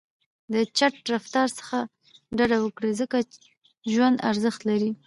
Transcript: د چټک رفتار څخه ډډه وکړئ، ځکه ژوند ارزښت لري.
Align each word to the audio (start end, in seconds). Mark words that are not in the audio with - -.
د 0.53 0.55
چټک 0.77 1.03
رفتار 1.13 1.47
څخه 1.59 1.77
ډډه 2.37 2.57
وکړئ، 2.61 2.91
ځکه 3.01 3.17
ژوند 3.93 4.17
ارزښت 4.29 4.61
لري. 4.69 4.91